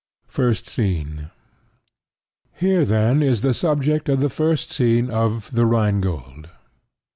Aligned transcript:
First 0.25 0.65
Scene 0.67 1.29
Here, 2.55 2.85
then, 2.85 3.21
is 3.21 3.41
the 3.41 3.53
subject 3.53 4.09
of 4.09 4.19
the 4.19 4.31
first 4.31 4.71
scene 4.71 5.11
of 5.11 5.51
The 5.51 5.67
Rhine 5.67 6.01
Gold. 6.01 6.49